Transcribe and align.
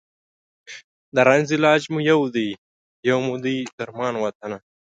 د 1.15 1.17
رنځ 1.27 1.47
علاج 1.57 1.81
مو 1.91 1.99
یو 2.11 2.21
دی، 2.35 2.49
یو 3.09 3.17
مو 3.25 3.35
دی 3.43 3.57
درمان 3.77 4.13
وطنه 4.19 4.57